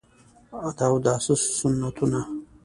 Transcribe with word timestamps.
د 0.77 0.79
اوداسه 0.91 1.33
سنتونه: 1.57 2.19